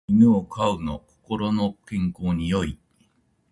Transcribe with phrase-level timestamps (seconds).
[0.07, 2.79] 犬を飼うの心の健康に良い